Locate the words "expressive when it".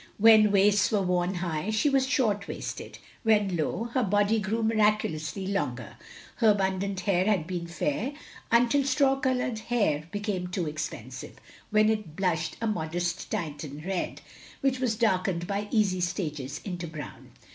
10.67-12.15